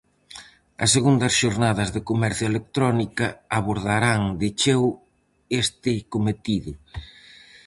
[0.83, 3.27] As segundas Xornadas de Comercio Electrónica
[3.59, 4.87] abordarán de cheo
[5.61, 6.73] este cometido.